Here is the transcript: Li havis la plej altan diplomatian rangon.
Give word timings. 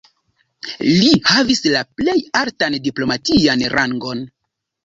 Li 0.85 1.11
havis 1.33 1.61
la 1.75 1.83
plej 2.01 2.17
altan 2.41 2.79
diplomatian 2.89 3.63
rangon. 3.79 4.27